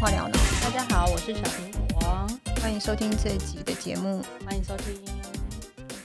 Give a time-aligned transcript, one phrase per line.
[0.00, 0.38] 话聊呢。
[0.62, 2.26] 大家好，我是小苹果，
[2.62, 4.22] 欢迎收听这一集的节目。
[4.46, 4.94] 欢迎收听。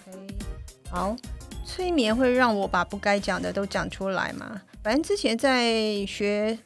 [0.10, 0.36] OK，
[0.90, 1.16] 好，
[1.64, 4.60] 催眠会让我把不该讲的都讲出来吗？
[4.82, 6.58] 反正之前在学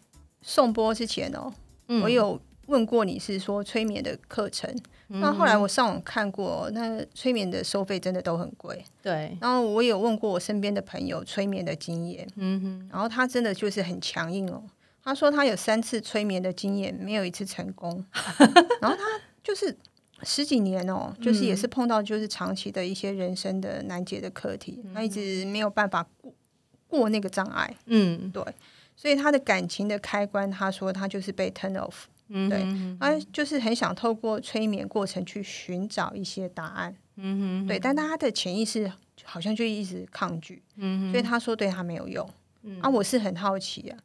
[0.42, 1.52] 颂播之前哦，
[1.90, 4.74] 嗯我有问过你是说催眠的课程，
[5.08, 8.86] 那后来我上网看过，那催眠的收费真的都很贵。
[9.04, 14.64] 对，然后我有问过我身边的朋友催眠的经验，嗯哼，然后他真的就是很强硬哦。
[15.08, 18.06] 他说他有三次催眠的经验，没有一次成功。
[18.82, 19.04] 然后他
[19.42, 19.74] 就是
[20.22, 26.34] 十几年哦，就是也是碰到就是长期的一些人生的难解的课题，他一直没有办法过
[26.90, 27.74] 过那个障碍。
[27.86, 28.44] 嗯对，
[28.98, 31.94] 所以他的感情的开关，他说他就是被 turn off。
[32.28, 32.68] 嗯对
[33.00, 36.94] 他就是很想透过催眠过程去寻找一些答案。
[37.16, 38.92] 嗯哼，对，但他的潜意识
[39.24, 40.62] 好像就一直抗拒。
[40.76, 42.30] 嗯所以他说对他没有用。
[42.64, 43.98] 嗯啊，我是很好奇啊，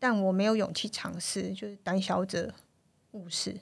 [0.00, 2.52] 但我没有勇气尝试，就是胆小者
[3.12, 3.54] 误事。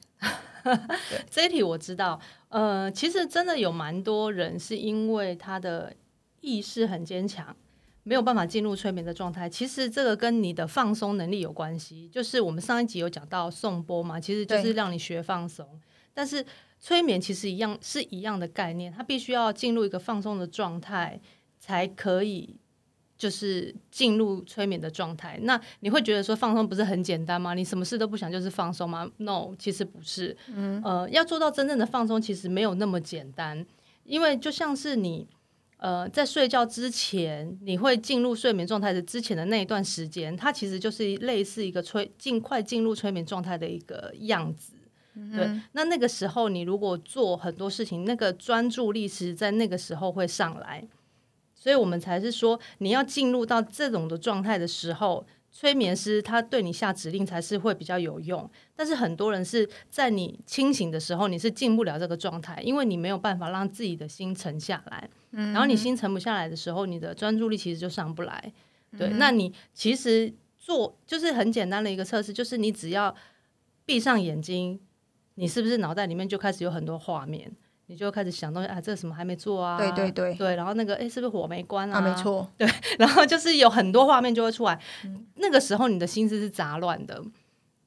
[1.30, 2.18] 这一题我知道，
[2.48, 5.94] 呃，其实真的有蛮多人是因为他的
[6.40, 7.54] 意识很坚强，
[8.02, 9.48] 没有办法进入催眠的状态。
[9.48, 12.08] 其实这个跟你的放松能力有关系。
[12.08, 15.66] 就是我们上一集有讲到颂钵嘛，其实就是让你学放松。
[16.12, 16.44] 但是
[16.80, 21.20] 催眠其实一样是一样的概念，它必须要进入一个放松的状态，
[21.58, 22.56] 才可以
[23.18, 25.38] 就是进入催眠的状态。
[25.42, 27.52] 那你会觉得说放松不是很简单吗？
[27.52, 30.36] 你什么事都不想就是放松吗？No，其实不是。
[30.82, 33.66] 呃，要做到真正的放松，其实没有那么简单，
[34.04, 35.26] 因为就像是你。
[35.80, 44.72] 呃，在睡觉之前，你会进入睡眠状态的之前的那一段时间，它其实就是类似一个催尽快进入催眠状态的一个样子。
[45.32, 50.84] 对，那那个时候你如果做很多事情，那个专注力是在那个时候会上来，
[51.58, 58.48] 所以我们才是说你要进入到这种的状态的时候，催眠师他对你下指令才是会比较有用。
[58.76, 65.08] 但是很多人是在你清醒的时候，你是进不了这个状态，因为你没有办法让自己的心沉下来。
[65.32, 68.52] 嗯然后你心沉不下来的时候，你的专注力其实就上不来。
[68.96, 73.14] 对，那你其实做就是很简单的一个测试，就是你只要
[73.84, 74.80] 闭上眼睛，
[75.34, 77.50] 你是不是脑袋里面就开始有很多画面？
[77.88, 79.76] 你就开始想东西啊，这什么还没做啊？
[79.76, 81.98] 对对对对，然后那个哎，是不是火没关啊？
[81.98, 82.68] 啊，没错， 对
[82.98, 84.78] 然后就是有很多画面就会出来，
[85.36, 87.22] 那个时候你的心思是杂乱的。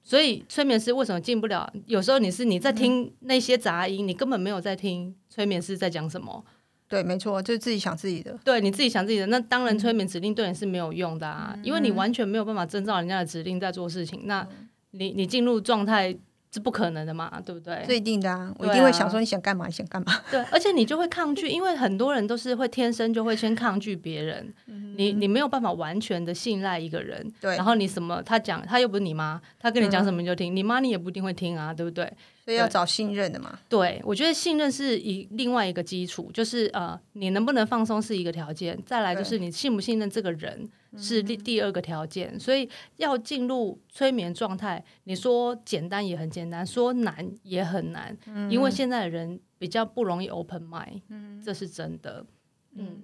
[0.04, 1.72] 所以催眠师为什么进不了？
[1.86, 6.44] 有时候你是你在听那些杂音，你根本没有在听催眠师在讲什么。
[6.90, 8.38] 对，没错，就是自己想自己的。
[8.44, 14.24] 对你自己想自己的，那当然催眠指令对你是没有用的啊，因为你完全没有办法遵照人家的指令在做事情。
[14.26, 14.46] 那
[14.90, 16.14] 你你进入状态
[16.54, 17.84] 是不可能的嘛，对不对？
[17.88, 20.14] 这一定的啊，我一定会想说你想干嘛，你想干嘛？
[20.30, 24.54] 对，而且你就会抗拒，因为很多人都是会天生就会先抗拒别人，
[24.98, 32.12] 你你没有办法完全的信赖一个人，对然后你什么他讲，他又不是你妈，他跟你讲什么你就听，你妈你也不一定会听啊，对不对？
[32.52, 33.60] 所以要找信任的嘛。
[33.70, 42.40] 对，我觉得信任是一另外一个基础，就是呃，你能不能放松是一个条件，再来就是你信不信任这个人是第第二个条件。
[42.40, 48.18] 所以要进入催眠状态，你说简单也很简单，说难也很难，
[48.50, 51.02] 因为现在的人比较不容易 open mind，
[51.44, 52.26] 这是真的。
[52.74, 53.02] 嗯，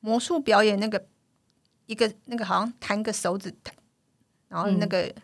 [0.00, 1.06] 魔术表演那个
[1.86, 3.52] 一个那个好像弹个手指，
[4.48, 5.14] 然后那嗯个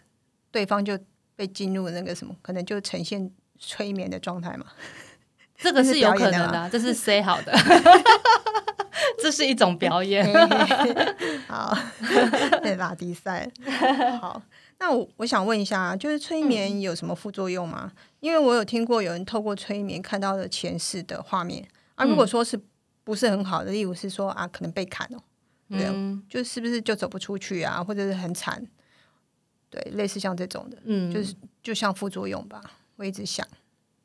[0.51, 0.99] 对方就
[1.37, 4.67] 被进入那个什么，可能就呈现催眠的状态嘛。
[5.57, 7.53] 这个是有可能的啊、这是 say 好的，
[9.23, 10.27] 这是一种表演。
[11.47, 11.75] 好，
[12.61, 13.51] 对拉低赛。
[14.21, 14.43] 好，
[14.79, 17.93] 那我我想问一下，就是催嗯眠有什么副作用吗？
[18.21, 22.05] 因为我有听过有人透过催眠看到了前世的画面啊。
[22.05, 22.61] 如果说是
[23.05, 25.23] 不是很好的，例如是说啊，可能被砍哦，
[25.71, 28.63] 嗯就是不是就走不出去啊，或者是很惨，
[29.71, 32.61] 对，类似像这种的，嗯，就是就像副作用吧。
[32.97, 33.47] 我一直想，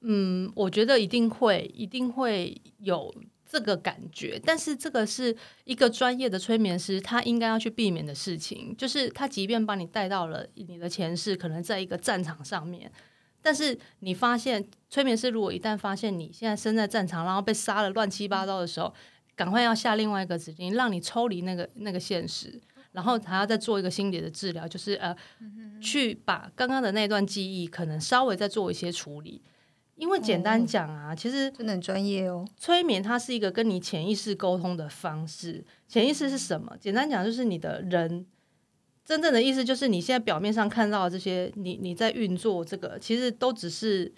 [0.01, 3.13] 嗯，我觉得一定会，一定会有
[3.45, 12.91] 这个感觉，但是这个是一个专业的催眠师，他应该要去避免的事情，就是他即便把你带到了你的前世，可能在一个战场上面，
[13.41, 18.93] 但是你发现催眠师如果一旦发现你现在身在战场，然后被杀了乱七八糟的时候，
[19.35, 22.59] 赶快要下另外一个指令，让你抽离那个那个现实。
[22.99, 25.15] 然后还要再做一个心理的治疗，就是呃，
[25.79, 29.41] 去把刚刚的那段记忆可能稍微再做一些处理。
[29.95, 32.45] 因为简单讲啊，其实真的很专业哦。
[32.57, 35.63] 催眠它是一个跟你潜意识沟通的方式。
[35.87, 36.75] 潜意识是什么？
[36.77, 38.25] 简单讲就是你的人
[39.05, 44.13] 真正的意思，就是你现在表面上看到的这些，你你在运作这个，其实都只是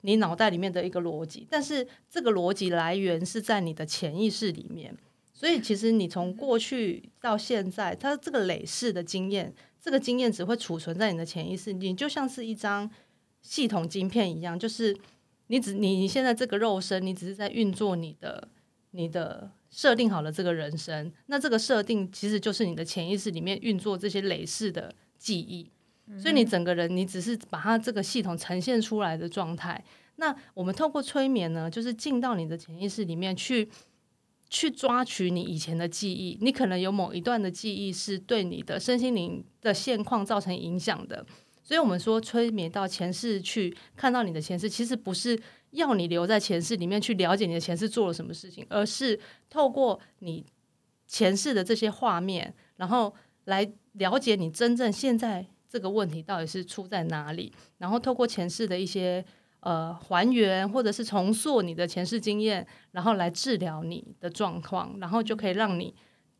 [0.00, 4.96] 你脑袋里面的一个逻辑，但是这个逻辑来源是在你的潜意识里面。
[5.38, 12.90] 所以其实你从过去到现在，它这个累世的经验，这个经验只会储存在你的潜意识，你就像是一张
[13.42, 14.96] 系统晶片一样，就是
[15.48, 18.48] 你只你你现在这个肉身，你只是在运作你的
[18.92, 25.70] 你的设定好了这个人生，那这个设定其实就是你的潜意识里面运作这些累世的记忆，
[26.18, 29.84] 所以你整个人你只是把它这个系统呈现出来的状态。
[30.16, 33.68] 那我们透过催眠呢，就是进到你的潜意识里面去。
[34.48, 41.26] 去抓取你以前的记忆，你可能有某一段的记忆是对你的身心灵的现况造成影响的，
[41.62, 45.38] 所以我们说催眠到前世去看到你的前世，其实不是
[45.70, 49.18] 要你留在前世里面去了解你的前世做了什么事情，而是
[49.50, 50.44] 透过你
[51.06, 53.12] 前世的这些画面，然后
[53.44, 59.24] 来了解你真正现在这个问题到底是出在哪里，然后透过前世的一些。
[59.66, 65.92] 呃，还原或者是重塑你的前世经验，然后来治疗你的状况，然后就可以让你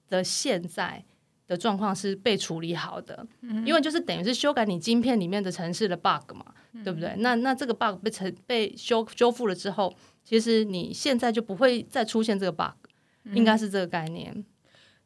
[0.09, 1.05] 的现在
[1.49, 3.27] 的状况是被处理好的。
[3.41, 7.17] 嗯因为就是等于是修改你晶片里面的城市的 bug 嘛，对不对？
[7.19, 12.77] 那那这个 bug 被成被修修复了之后，其实你现在就不会再出现这个 bug，
[13.35, 14.45] 应该是这个概念。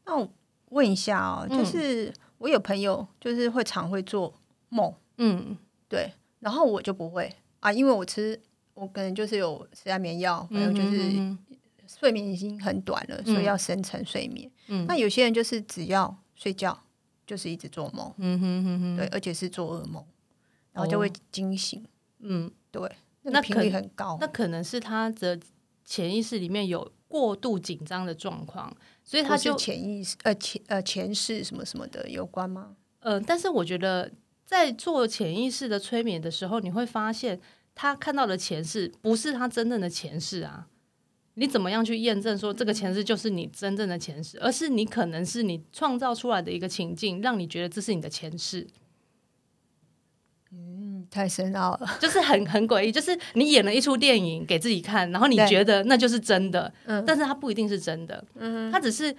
[0.04, 0.30] 那我
[0.68, 4.34] 问一下哦，就是我有朋友就是会常会做
[4.68, 5.56] 梦，嗯，
[5.88, 7.34] 对，然后我就不会。
[7.60, 8.40] 啊，因为我吃，
[8.74, 11.36] 我可能就是有吃安眠药，还有就是
[11.86, 14.50] 睡眠已经很短了，所以要深层睡眠。
[14.86, 16.78] 那有些人就是只要睡觉，
[17.26, 20.04] 就是一直做梦，嗯哼哼哼，对，而且是做噩梦，
[20.72, 21.84] 然后就会惊醒。
[22.20, 22.90] 嗯，对，
[23.22, 25.38] 那频率很高，那可能是他的
[25.84, 28.74] 潜意识里面有过度紧张的状况，
[29.04, 32.76] 所以他就潜意识呃前呃前世什么什么的有关吗？
[33.00, 34.10] 呃，但是我觉得。
[34.50, 37.40] 在做潜意识的催眠的时候，你会发现
[37.72, 40.66] 他看到的前世不是他真正的前世啊！
[41.34, 44.36] 你怎么样去验证说这个前世就是你真正的前世？
[44.40, 48.66] 而是你可能是你创造出来的一个情境，让你觉得这是你的前世。
[50.50, 52.90] 嗯，太深奥了，就是很很诡异。
[52.90, 59.14] 就是你演了一出电影给自己看，然后你觉得那就是真的，嗯，但是它不一定是真的，嗯，它只是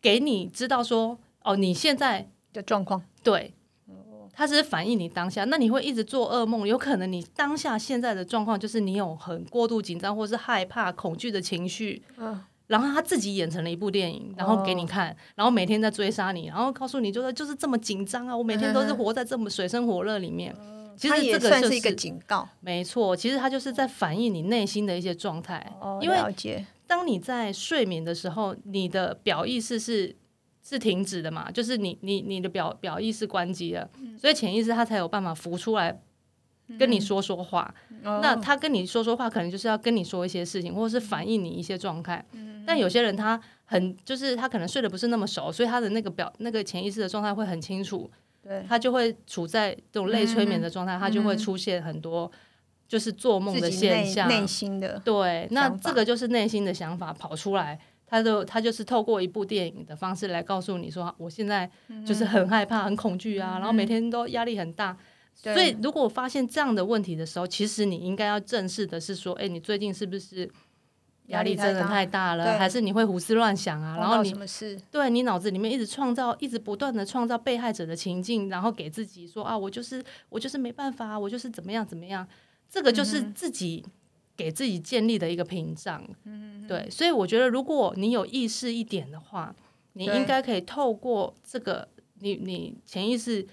[0.00, 3.52] 给你知道说，哦，你现在的状况对。
[4.32, 20.54] 它只是反映你当下，那你会一直做噩梦，有可能你当下现在的状况就是你有很过度紧张或是害怕、恐惧的情绪，嗯，然后他自己演成了一部电影，然后给你看，然后每天在追杀你，然后告诉你就是就是这么紧张啊，我每天都是活在这么水深火热里面。
[20.96, 25.66] 其实这个算是一个警告，没错，其实它就是在反映你内心的一些状态。
[26.00, 26.16] 因为
[26.86, 30.16] 当你在睡眠的时候，你的表意识是。
[30.62, 31.50] 是停止的嘛？
[31.50, 36.00] 就是你你你的表表意识关机了，所以潜意识它才有办法浮出来
[36.78, 37.74] 跟你说说话。
[38.02, 42.24] 那他跟你说说话，可能就是要跟你说一些事情，或者是反映你一些状态。
[42.66, 48.08] 但有些人他很就是他可能睡得不是那么熟，所以他的那个表那个潜意识的状态会很清楚。
[48.42, 52.30] 对，他就会处在这种类催眠的状态，他就会出现很多
[52.86, 55.48] 就是做梦的现象，内心的对。
[55.50, 57.78] 那这个就是内心的想法跑出来。
[58.10, 61.70] 他就他就是透过一部电影的方式来告诉你说，我现在
[62.04, 64.96] 就是很害怕、很恐惧啊，然后每天都压力很大。
[65.32, 70.50] 所以，如果我发现这样的问题的时候，其实你应该要正视的是说，哎，你最近是不是
[71.26, 72.58] 压力真的太大了？
[72.58, 73.96] 还是你会胡思乱想啊？
[73.96, 74.34] 然后你
[74.90, 82.26] 对你脑子里面一直创造、一直不断的创造被害者的情境，然后给自己说啊，我就是我就是没办法，我就是怎么样怎么样。
[82.68, 83.86] 这个就是自己。
[84.40, 89.54] 给自己建立的一个屏障，嗯对，所以我觉得，如果你有意识一点的话，
[89.92, 91.86] 你应该可以透过这个，
[92.20, 93.46] 你你潜意识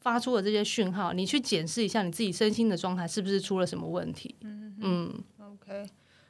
[0.00, 4.34] 发出的这些讯号，你去检视一下你自己身心的状态是不是出了什么问题。
[4.40, 5.88] 嗯嗯，OK，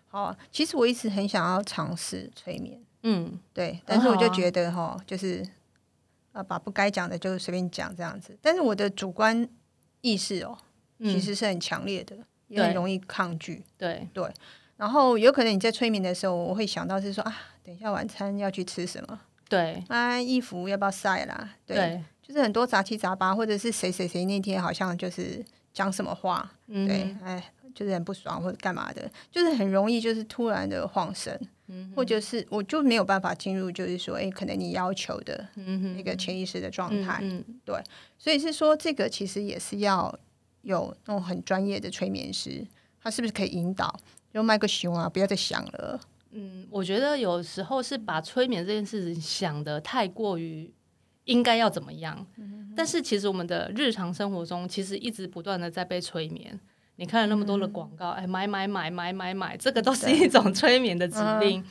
[0.08, 5.42] 好，其实我一直很想要尝试催眠，嗯，对，但是我就觉得哈，就是
[6.32, 9.48] 啊，把不该讲的就随便讲这样子，但是我的主观
[10.02, 10.58] 意识哦，
[10.98, 12.18] 其实是很强烈的。
[12.52, 14.30] 也很容易抗拒，对对，
[14.76, 19.18] 然后有可能你在催眠的时候，我会想到是说啊，等一下晚餐要去吃什么？
[19.48, 21.54] 对，啊，衣服要不要晒啦？
[21.66, 25.42] 对，就是很多杂七杂八，或者是谁谁谁那天好像就是
[25.72, 31.38] 讲什么话，对，哎，就是很不爽或者干嘛的，就是很容易就是突然的晃神，
[31.96, 35.48] 或者是我就没有办法进入，就是说，哎，可能你要求的
[35.96, 37.22] 那个潜意识的状态，
[37.64, 37.82] 对，
[38.18, 40.14] 所以是说这个其实也是要。
[40.62, 42.66] 有那种很专业的催眠师，
[43.00, 43.96] 他是不是可以引导？
[44.32, 46.00] 就麦克熊啊，不要再想了。
[46.30, 50.72] 嗯，我觉得有时候是把催眠这件事情想的太过于
[51.24, 52.26] 应该要怎么样。
[52.74, 56.58] 但是其实我们的日常生活中，其实一直不断的在被催眠。
[56.96, 61.62] 你看了那么多的广告，哎，买买买买买买，这个都是一种催眠的指令。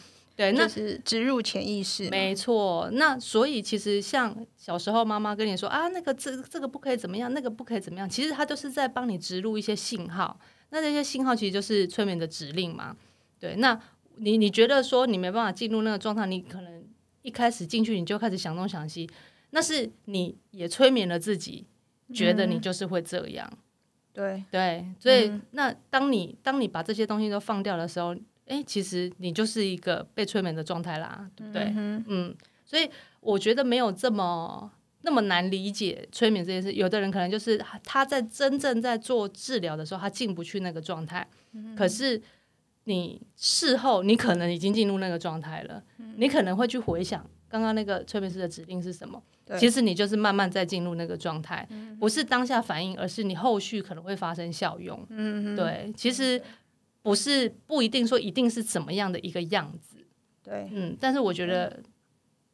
[0.41, 2.89] 对，那就是植入潜意识，没错。
[2.93, 10.39] 那所以其实像小时候妈妈跟你说啊，那个这这个不可以怎么样，那个不可以怎么样，其实他都是在帮你植入一些信号。
[10.71, 12.97] 那这些信号其实就是催眠的指令嘛。
[13.39, 13.79] 对，那
[14.15, 16.83] 你你觉得说你没办法进入那个状态，你可能
[17.21, 19.07] 一开始进去你就开始想东想西，
[19.51, 21.67] 那是你也催眠了自己，
[22.11, 23.47] 觉得你就是会这样。
[24.11, 28.13] 对，对，所以、那当你当你把这些东西都放掉的时候，
[28.51, 31.73] 哎，其实你就是一个被催眠的状态啦，对不对？
[31.75, 32.89] 嗯所以
[33.21, 34.69] 我觉得没有这么
[35.01, 36.73] 那么难理解催眠这件事。
[36.73, 41.25] 有的人可能就是他他在真正在做治疗的时候，他进不去那个状态，
[41.77, 42.21] 可是
[42.85, 45.83] 你事后你可能已经进入那个状态了，
[46.17, 49.21] 你可能会去回想刚刚那个催眠师的指令是什么。
[49.43, 51.67] 对其实你就是慢慢在进入那个状态，
[51.99, 55.05] 不是当下反应，而是你后续可能会发生效用。
[55.09, 56.41] 嗯，对，其实
[57.01, 59.97] 不是不一定说一定是怎么样的一个样子，
[60.43, 61.81] 对，嗯，但是我觉得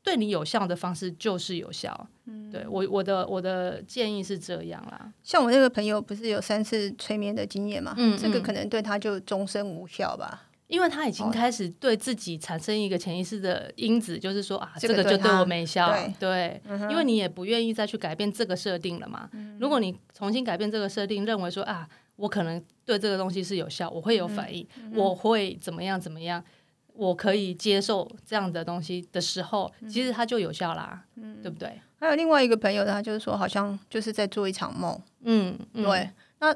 [0.02, 2.08] 对你有效的方式就是有效。
[2.26, 5.14] 嗯，对我我的我的建议是这样啦。
[5.24, 10.44] 像我那个朋友不是有三次催眠的经验嘛，嗯嗯这个可能对他就终身无效吧。
[10.68, 19.30] 因为他已经哦开始对自己产生一个潜意识的因子，就是说啊，这这个就对我没效，对，因为你也不愿意再去改变这个设定了嘛。
[19.62, 21.88] 如果你重新改变这个设定，认为说啊，
[22.18, 26.44] 我可能对这个东西是有效，我会有反应，嗯我会怎么样怎么样，
[26.94, 31.06] 我可以接受这样的东西的时候，嗯其实它就有效啦，
[31.42, 31.80] 对不对？
[32.00, 35.84] 还有另外一个朋友，他就是说好像就是在做一场梦，嗯，嗯。
[35.84, 36.10] 对，
[36.40, 36.56] 那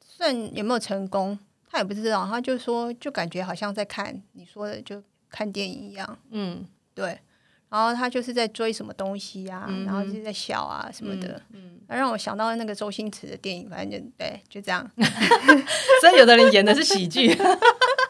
[0.00, 1.38] 算有没有成功，
[1.70, 6.66] 他也不知道，他就说就感觉好像在看你说的就看电影一样，嗯。
[6.94, 7.18] 对。
[7.74, 14.88] 然后他就是在追什么东西啊，嗯然后就是在笑啊什么的，嗯，那让我想到那个周星驰的电影，反正就对，就这样。
[16.00, 17.36] 所以有的人演的是喜剧，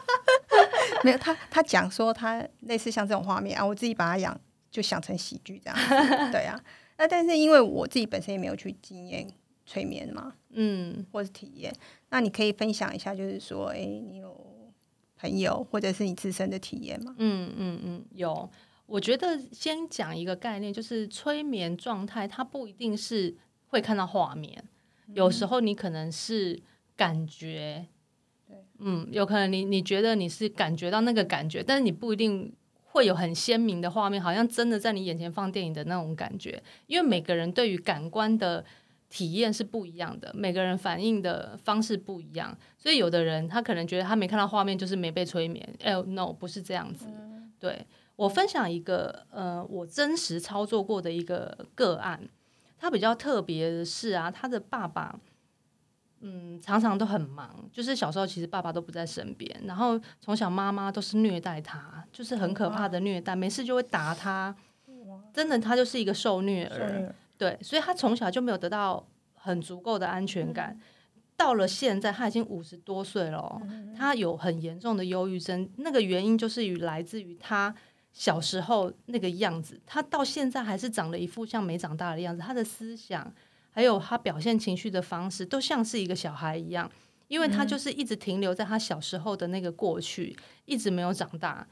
[1.03, 5.89] 没有他，他讲说他类似像这种画面啊，我自己把它养就想成喜剧这样子，
[6.31, 6.61] 对啊。
[6.99, 9.27] 那但是因为我自己本身也没有去经验
[9.65, 11.73] 催眠嘛，嗯或是体验，
[12.11, 14.71] 那你可以分享一下，就是说，哎，你有
[15.19, 17.15] 朋友或者是你自身的体验吗？
[17.17, 18.47] 嗯嗯嗯，有。
[18.85, 23.35] 我觉得先讲一个概念，就是催眠状态，它不一定是
[23.67, 24.63] 会看到画面，
[25.13, 26.61] 有时候你可能是
[26.95, 27.87] 感觉，
[28.79, 32.53] 嗯，有可能你你觉得你是感觉到那个感觉，但是你不一定
[32.85, 38.63] 会有很鲜明的画面，好像真的在你眼前放电影的那种感觉，因为每个人对于感官的
[39.09, 47.07] 体验是不一样的，每个人反应的方式不一样，所以有的人他可能觉得他没看到画面就是没被催眠，哎、no 不是这样子，
[47.59, 52.27] 对我分享一个呃我真实操作过的一个个案，
[52.77, 55.19] 他比较特别的是啊，他的爸爸。
[56.21, 64.55] 嗯，常常都很忙，就是小时候其实爸爸都不在身边，然后从小妈妈都是虐待他，就是很可怕的虐待，没事就会打他，
[65.31, 67.13] 真的他就是一个受虐儿。
[67.37, 69.05] 对，所以他从小就没有得到
[69.35, 70.79] 很足够的安全感。
[71.37, 73.61] 到了现在，他已经五十多岁了哦、
[73.95, 75.69] 他有很严重的忧郁症。
[75.77, 77.75] 那个原因就是与来自于他
[78.15, 82.41] 小时候那个样子，他到现在还是长了一副像没长大的样子。
[82.41, 83.31] 他的思想
[83.69, 86.89] 还有他表现情绪的方式，都像是一个小孩一样，
[87.27, 91.67] 因为他就是一直停留在他小时候的那个过去，一直没有长大。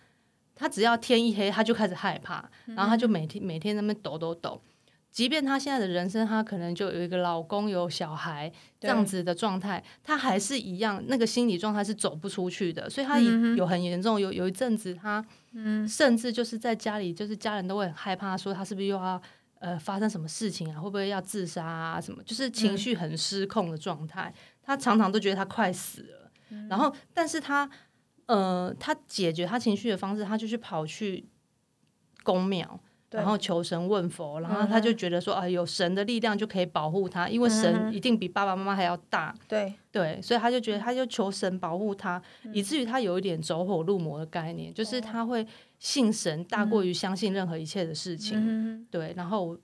[0.54, 4.62] 他只要天一黑，他就开始害怕，然后他就每天每天在那边抖抖抖。
[5.10, 12.90] 即便他现在的人生，他可能就有一个老公、有小孩这样子的状态，他还是一样，那个心理状态是走不出去的。
[12.90, 13.20] 所以他
[13.56, 15.24] 有很严重，有有一阵子他，
[15.88, 19.22] 甚至就是在家里，就是家人都会很害怕，说他是不是又要
[19.60, 20.80] 呃发生什么事情啊？
[20.80, 22.02] 会不会要自杀啊？
[22.02, 22.24] 什么？
[22.24, 24.34] 就是情绪很失控的状态。
[24.62, 26.32] 他常常都觉得他快死了，
[26.70, 27.70] 然后，但是他
[28.26, 31.28] 呃，他解决他情绪的方式，他就去跑去
[32.24, 32.80] 公庙。
[33.14, 42.20] 对然后求神问佛，然后他就觉得说啊，有神的力量就可以保护他，因为神一定比爸爸妈妈还要大，对，对，所以他就觉得他就求神保护他，
[42.52, 45.46] 以至于他有一点走火入魔的概念，就是他会
[45.78, 49.56] 信神大过于相信任何一切的事情，嗯对，然后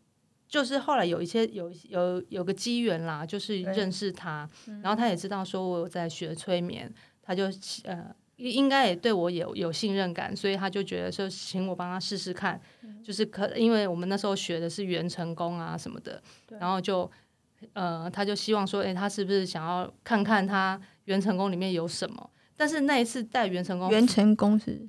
[0.47, 3.73] 就是后来有一些有有有个机缘啦，就是对。
[3.73, 4.47] 认识他，
[4.83, 6.91] 然后他也知道说我有在学催眠，
[7.23, 7.45] 他就
[7.85, 12.59] 呃应应该也对我有有信任感，所以他就觉得说请我帮他试试看，
[13.03, 16.23] 就是可因为我们那时候学的是元成功啊什么的，
[16.59, 17.09] 然后就
[17.73, 22.29] 呃他就希望说，哎，他是不是想要看看他元成功里面有什么？
[22.55, 24.87] 但是那一次带元成功，元成功是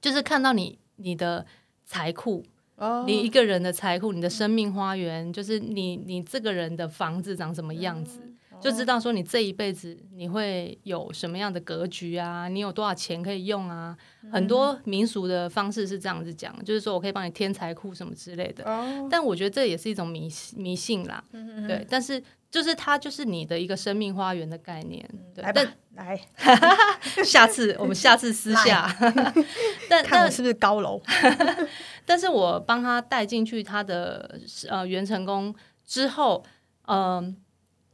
[0.00, 1.44] 就是看到你你的
[1.84, 2.44] 财库，
[2.76, 8.27] 哦你一个人的财库，你的生命花园，就是你你这个人的房子长什么样子。
[8.60, 13.96] 就知道说你这一辈子你会有什么样的格局啊，你有多少钱可以用啊。
[14.32, 18.64] 很多民俗的方式是这样子讲，就是说我可以帮你添财库什么之类的。
[19.10, 21.22] 但我觉得这也是一种迷迷信啦，
[21.66, 21.86] 对。
[21.88, 25.08] 但是就是它就是你的一个生命花园的概念。
[25.36, 25.62] 来吧，
[25.94, 26.20] 来，
[27.24, 28.94] 下次我们下次私下。
[29.88, 31.00] 但 看我是不是高楼？
[32.04, 34.38] 但是我帮他带进去他的
[34.68, 35.54] 呃元成功
[35.86, 36.44] 之后，
[36.86, 37.36] 嗯。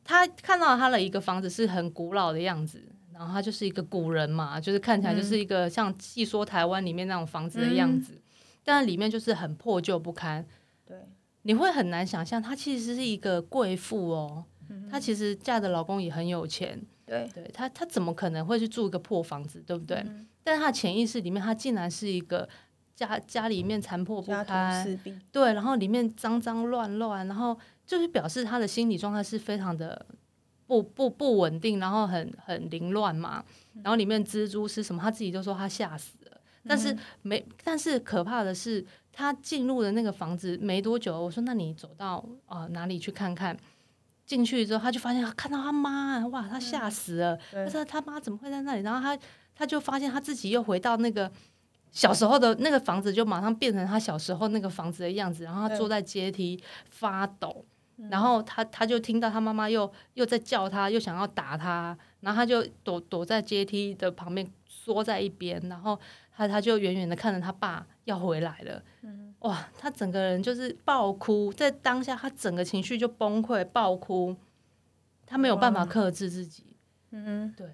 [0.05, 8.21] 他看到他的一个房子是很古老的样子，然后他就是一个古人嘛，就是看起来就是一个像戏说台湾里面那种房子的样子，
[8.63, 10.45] 但里面就是很破旧不堪。
[10.87, 11.09] 对，
[11.43, 14.45] 你会很难想象，她其实是一个贵妇哦，
[14.91, 16.79] 她其实嫁的老公也很有钱。
[17.07, 20.05] 对，对她她怎么可能会去住一个破房子，对不对？
[20.43, 22.47] 但是她潜意识里面，她竟然是一个
[22.95, 24.85] 家家里面残破不堪，
[25.33, 27.59] 对，然后里面脏脏乱乱，然后。
[27.87, 30.07] 就是表示他的心理状态是非常的
[30.67, 33.45] 不不不稳定，然后很很凌乱嘛。
[33.83, 35.03] 然后里面蜘蛛是什么？
[35.03, 36.41] 他自己就说他吓死了。
[36.67, 43.55] 但是没，但是可怕的是，他进入了那个房子没多久，我说那你走到呃哪里去看看？
[44.25, 47.39] 进去之后，他就发现看到他妈，哇，他吓死了。
[47.53, 48.83] 他说他妈怎么会在那里？
[48.83, 49.19] 然后他
[49.55, 51.31] 他就发现他自己又回到那个
[51.93, 55.45] 小时候的那个房子，就马上变成他小时候那个房子的样子。
[55.45, 57.63] 然后他坐在阶梯发抖。
[58.11, 65.99] 然后他他就听到他妈妈又又在叫他，又想要打他，然后他就躲躲在阶梯的旁边缩在一边，然后
[66.37, 68.83] 他他就远远的看着他爸要回来了，
[69.41, 74.35] 哇，他整个人就是爆哭，在当下他整个情绪就崩溃爆哭，
[75.25, 76.77] 他没有办法克制自己，
[77.11, 77.69] 嗯，对，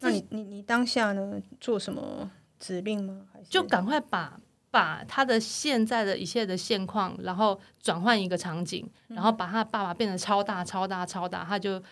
[0.00, 3.26] 那你你你当下呢做什么指令吗？
[3.48, 4.40] 就赶快把。
[4.70, 11.82] 把他的现在的一切的现况，然后转换一个场景，然后把他爸爸变得超大、超大、超大，他就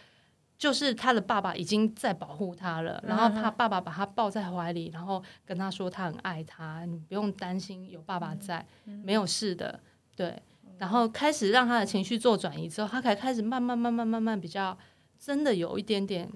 [0.59, 8.67] 就是他的爸爸已经在保护他了，然后他爸爸把他抱在怀里，然后跟他说他很爱他，你不用担心，有爸爸在，
[9.05, 9.81] 没有事的，
[10.15, 10.43] 对。
[10.79, 14.77] 然后开始让他的情绪做转移之后，他才开始慢慢、慢慢、慢慢比较
[15.19, 16.31] 真的有一点点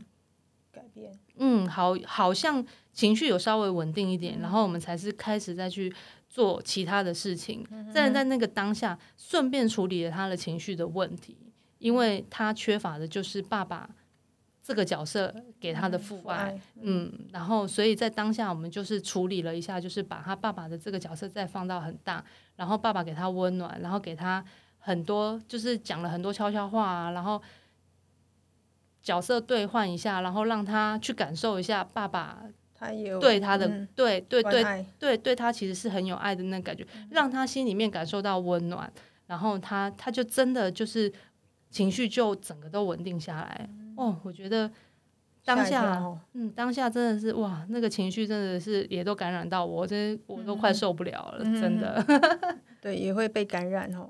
[0.73, 1.13] 改变。
[1.37, 5.93] 嗯，好，好像情绪有稍微稳定一点，然后我们才是开始再去。
[6.33, 11.37] 做其他的事情，在在那个当下，顺便处理了他的情绪的问题，
[11.79, 13.91] 因为他缺乏的就是爸爸
[14.63, 24.45] 这个角色给他的父爱，嗯，然后所以在当下，我们就是处理了一下，就是把他爸爸的这个角色再放到很大，然后爸爸给他温暖，然后给他
[24.79, 27.43] 很多，就是讲了很多悄悄话啊，然后
[29.03, 32.45] 角色兑换一下，然后让他去感受一下爸爸。
[32.81, 38.91] 他有对他的对对对对对他其实是很有爱的那感觉，让他心里面感受到温暖，
[39.27, 41.13] 然后他他就真的就是
[41.69, 43.69] 情绪就整个都稳定下来。
[43.97, 44.71] 哦，我觉得
[45.45, 52.03] 当下嗯当下真的是哇，那个情绪真的是也都感染到我，真我都快受不了了，真的。
[52.81, 54.09] 对，也会被感染哦。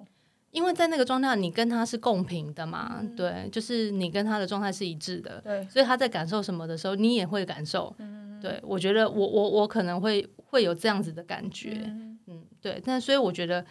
[0.53, 7.95] 因为在那个状态，你跟他是共频的嘛，对，就是你跟他的状态是一致的，对，所以他在感受什么的时候，你也会感受。
[8.41, 11.83] 对，我觉得我我我可能会会有这样子的感觉，
[12.27, 13.65] 嗯，对，但所以我觉得，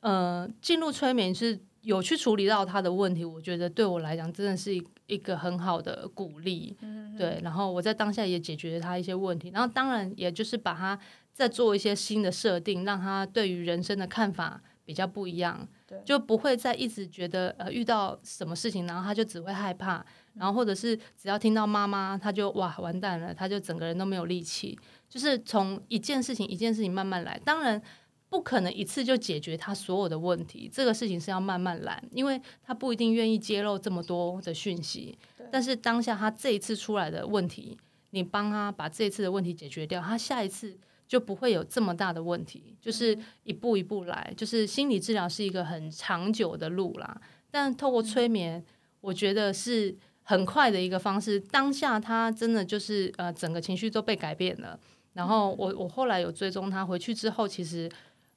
[0.00, 6.76] 呃，进入催眠是有去处理到他的问题，我觉得对我来讲真的是一一个很好的鼓励，
[7.18, 10.98] 对，然后我在当下也解决了他一些问题，然后当然也就是把他
[11.32, 15.68] 再做一些新的设定，让他对于人生的看法比较不一样。
[16.06, 20.02] 就不会再一直觉得呃遇到什么事情，然后他就只会害怕，
[20.34, 24.78] 然后或者是只要听到妈妈，他就哇完蛋了，他就整个人都没有力气。
[25.08, 27.80] 就是从一件事情一件事情慢慢来，当然
[28.28, 35.18] 不可能一次就解决他所有的问题，这个事情是要慢慢来，因为他不一定愿意揭露这么多的讯息。
[35.50, 37.76] 但是当下他这一次出来的问题，
[38.10, 40.78] 你帮他把这一次的问题解决掉，他下一次。
[41.08, 47.20] 就不会有这么大的问题，就是一步一步来，就是心理治疗是一个很长久的路啦。
[47.50, 48.64] 但透过催眠，
[49.02, 49.94] 我觉得是
[50.32, 51.38] 很快的一个方式。
[51.38, 54.78] 当下他真的就是呃，整个情绪都被改变了。
[55.12, 57.90] 然后我我后来有追踪他回去之后，其实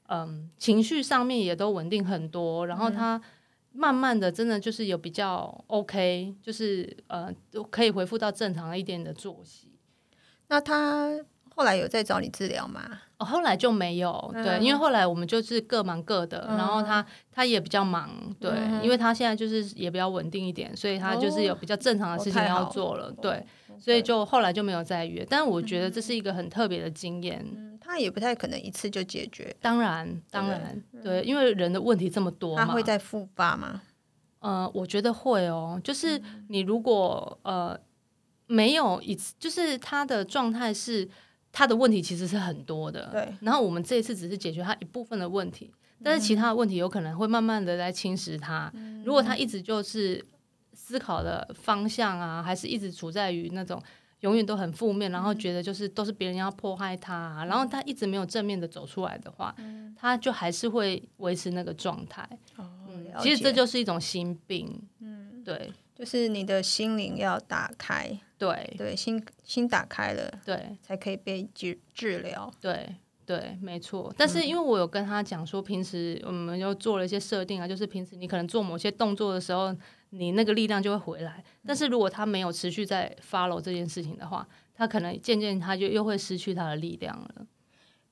[0.08, 2.68] 嗯，情绪上面也都稳定很多。
[2.68, 3.22] 然后他
[3.72, 7.34] 慢慢的真的就是有比较 OK，就是呃，
[7.72, 9.70] 可以恢复到正常一点的作息。
[10.50, 11.26] 那他。
[11.56, 12.82] 后来有在找你治疗吗？
[13.18, 18.10] 哦，后来就没有，对，因为后来我们就是各忙各的，然后他他也比较忙，
[18.42, 18.52] 对，
[18.84, 23.42] 因为他现在就是也比较稳定一点，所以他就是有比较正常的事情要做了，对，
[23.80, 25.26] 所以就后来就没有再约。
[25.30, 33.82] 但是我觉得这是一个很特别的经验，他也不太可能一次就解决，当然，当然，对，因为人的问题这么多，他会再复发吗？
[34.40, 37.80] 呃，我觉得会哦，就是你如果呃
[38.48, 41.10] 没有一次，就是他的状态是
[41.56, 43.34] 他的问题其实是很多的，对。
[43.40, 45.72] 然后我们这一次只是解决他一部分的问题，
[46.04, 48.70] 但是其他的问题有可能会慢慢的在侵蚀他。
[49.06, 50.24] 如果他一直就是
[50.74, 53.82] 思考的方向啊，还是一直处在于那种。
[54.22, 59.54] 永远都很负面，然后觉得就是都是别人要迫害他，然后他一直没有正面的走出来的话，
[59.96, 62.28] 他就还是会维持那个状态。
[62.56, 62.66] 哦，
[63.22, 64.82] 其实这就是一种心病。
[65.00, 72.54] 嗯，对，就是你的心灵要打开，对对，心心打开了，对，才可以被治治疗。
[72.60, 74.14] 对对，没错。
[74.18, 79.76] 但是因为我有跟他讲说，平时我们又做了一些设定啊，就是平时你可能做某些动作的时候。
[80.12, 87.46] 你那个力量就会回来，但是如果他没有持续在 follow 这件事情的话，他可能渐渐他就又会失去他的力量了。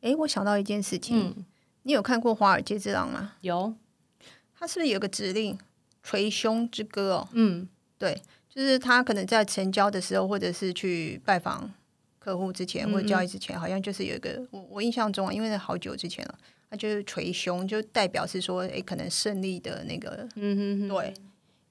[0.01, 1.45] 诶，我想到一件事情，
[1.83, 3.35] 你有看过《华尔街之狼》吗？
[3.39, 3.73] 有，
[4.53, 5.57] 他是不是有个指令
[6.03, 7.29] “捶胸之歌”哦？
[7.31, 7.69] 嗯，
[8.03, 11.71] 对，就是他可能在成交的时候，或者是去拜访
[12.19, 16.39] 客户之前，或者交易之前，好像就是有一个我我印象中啊，因为好久之前了，
[16.69, 21.13] 他就是捶胸，就代表是说，哎，可能胜利的那个，嗯哼，对。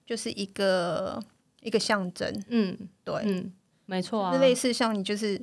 [0.05, 1.23] 就是一个
[1.61, 3.51] 一个象征，嗯，对，嗯，
[3.87, 5.41] 没错啊，类似像你就是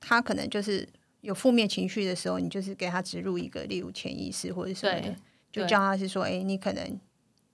[0.00, 0.86] 他可能就是
[1.20, 5.16] 有负面情绪的时候，你就是给他植入一个，例如潜意识或者什么的，
[5.52, 7.00] 就叫他是说，哎，你可能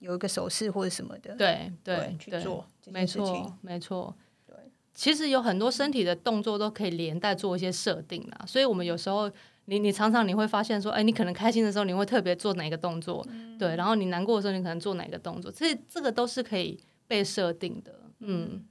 [0.03, 4.55] 有一个手势或者什么的，对对，去做，没错没错，对，
[4.93, 9.31] 其实有很多身体的动作都可以连带做一些设定啦，所以我们有时候。
[9.67, 13.25] 你你常常你会发现说，哎，你可能开心的时候你会特别做哪个动作，
[13.57, 18.61] 对，然后你难过的时候你可能做哪个动作，这这个都是可以被设定的，嗯，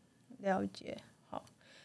[0.40, 0.94] 了解，
[1.30, 1.42] 好，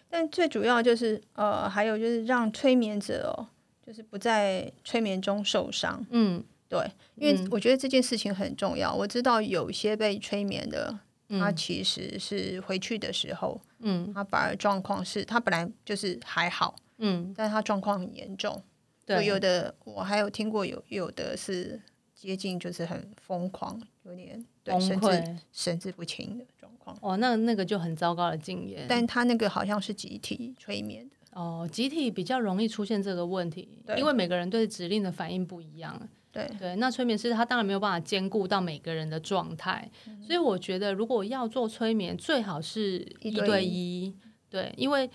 [0.10, 3.48] 但最主要就是呃，还有就是让催眠者哦，
[3.82, 8.94] 就是不在催眠中受伤，嗯，对，因为我觉得这件事情很重要。
[8.94, 11.00] 我知道有些被催眠的，
[11.30, 18.62] 他其实是回去的时候，嗯，他反而状况是他本来就是还好，嗯，但是他状况很严重。
[19.06, 21.82] 对，有的我还有听过，有有的是
[22.14, 26.98] 接近就是很疯狂，有点对，甚至神志不清的状况。
[27.02, 28.86] 哦，那那个就很糟糕的经验。
[28.90, 31.16] 但他那个好像是集体催眠的。
[31.32, 36.10] 哦，集体比较容易出现这个问题，因为每个人对指令的反应不一样。
[36.46, 39.90] 对对，那催眠师他当然没有办法兼顾到每个人的状态，
[40.22, 44.16] 所以我觉得如果要做催眠，最好是一对一。
[44.50, 45.10] 对，因为。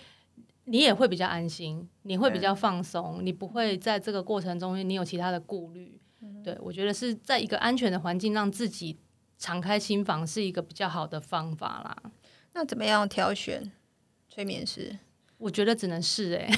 [0.65, 5.99] 你也会比较安心，你会比较放松，你不会在这个过程中你有其他的顾虑。
[6.41, 8.97] 对我觉得是在一个安全的环境，让自己
[9.37, 12.11] 敞开心房是一个比较好的方法啦。
[12.53, 13.73] 那怎么样挑选
[14.29, 14.97] 催眠师？
[15.43, 16.49] 我觉得只能是哎，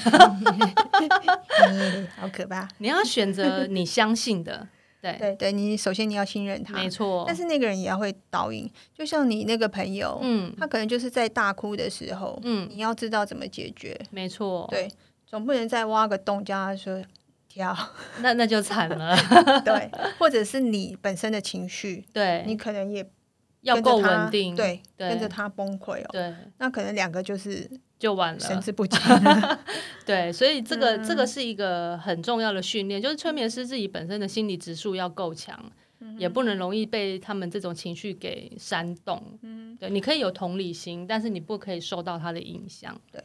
[2.16, 2.68] 好可怕！
[2.78, 4.68] 你要选择你相信的。
[5.02, 7.24] 对对对，你首先你要信任他，没错。
[7.26, 14.66] 但是那个人也要会导引，就像你那个朋友，嗯，他可能就是在大哭的时候，嗯，你要知道怎么解决，没错。
[14.70, 14.88] 对，
[15.26, 17.02] 总不能再挖个洞叫他说
[17.48, 17.76] 跳，
[18.22, 19.16] 那那就惨了。
[19.64, 23.08] 对，或者是你本身的情绪， 对你可能也
[23.62, 27.68] 要够稳定，对，跟着他崩溃哦，对，那可能两个就是。
[27.98, 29.00] 就完了，神志不清。
[30.04, 35.58] 对，所以这个这个是一个很重要的训练，就是催眠师自己本身的心理指数要够强，
[36.18, 39.20] 也不能容易被他们这种情绪给煽动。
[39.42, 42.98] 嗯，对，你可以有同理心，但是你不可以受到他的影响。
[43.10, 43.20] 对，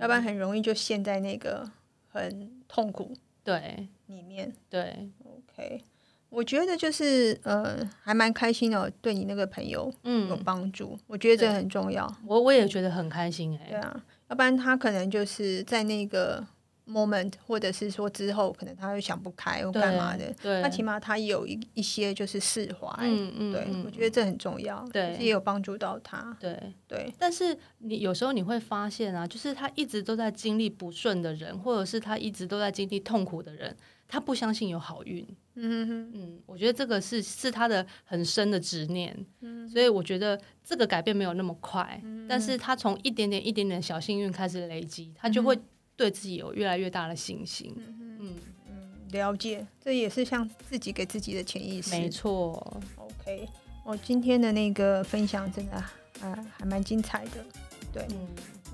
[0.00, 1.70] 要不然很容易就陷在那个
[2.08, 4.52] 很痛苦对里面。
[4.68, 5.82] 对，OK，
[6.30, 12.12] 我觉得就是呃，还蛮开心的，对你那个朋友嗯有帮助，我觉得这很重要。
[12.26, 13.66] 我我也觉得很开心哎。
[13.70, 14.04] 对啊。
[14.34, 16.44] 要不然他可能就是在那个
[16.88, 20.24] moment，或者是说之后，可能他又想不开或干嘛的。
[20.42, 22.88] 对，那起码他有一一些就是释怀。
[22.98, 24.84] 嗯嗯，对，我觉得这很重要。
[24.92, 26.36] 对，也有帮助到他。
[26.40, 27.14] 对对。
[27.16, 33.76] 但是你有时候你会发现啊，就是他一直都在经历不顺的人，或者是他一直都在经历痛苦的人，
[34.14, 35.26] 他不相信有好运。
[35.56, 39.12] 嗯我觉得这个是是他的很深的执念。
[39.40, 45.58] 嗯，所以我觉得这个改变没有那么快，但是他从一点点一点点小幸运开始累积，他就会
[45.96, 47.74] 对自己有越来越大的信心。
[47.76, 48.34] 嗯嗯
[48.68, 51.90] 嗯，了解，这也是像自己给自己的潜意识。
[51.90, 52.80] 没错。
[52.96, 53.48] OK，
[53.84, 55.72] 我今天的那个分享真的
[56.20, 57.44] 啊还蛮精彩的。
[57.92, 58.28] 对，嗯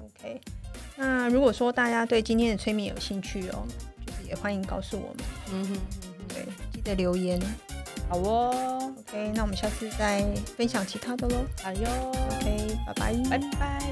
[0.05, 0.39] ，OK。
[0.97, 3.90] 那如果说大家对今天的催眠有兴趣哦，就是
[4.31, 5.25] 也欢迎告诉我们。
[5.53, 5.77] 嗯哼，
[6.29, 6.47] 对。
[6.73, 7.39] 记得留言，
[8.09, 10.25] 好哦，OK，那我们下次再
[10.57, 11.45] 分享其他的喽。
[11.63, 11.89] 好哟
[12.39, 13.90] ，OK，拜拜，拜拜。